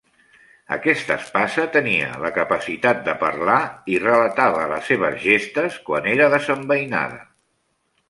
[0.77, 3.59] Aquesta espasa tenia la capacitat de parlar
[3.95, 7.27] i relatava les seves gestes quan era desembeinada.